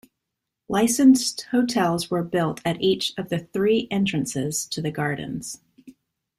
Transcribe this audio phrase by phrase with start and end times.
[0.67, 5.61] Licensed hotels were built at each of the three entrances to the gardens.